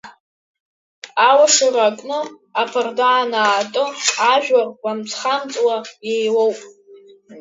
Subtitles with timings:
[1.27, 2.19] Алашара акны,
[2.61, 3.83] аԥарда анааты,
[4.31, 5.75] ажәлар гәамҵхамҵуа
[6.11, 6.57] еилоуп.